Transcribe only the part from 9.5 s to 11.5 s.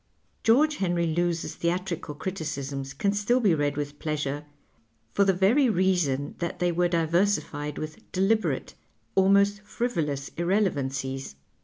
frivolous irrelevancies.